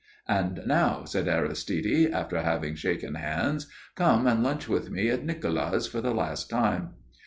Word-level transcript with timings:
"And 0.27 0.61
now," 0.65 1.03
said 1.05 1.27
Aristide, 1.27 2.09
after 2.11 2.41
having 2.41 2.73
shaken 2.73 3.13
hands, 3.13 3.67
"come 3.93 4.25
and 4.25 4.41
lunch 4.41 4.67
with 4.67 4.89
me 4.89 5.09
at 5.09 5.23
Nikola's 5.23 5.85
for 5.85 6.01
the 6.01 6.09
last 6.11 6.49
time." 6.49 6.95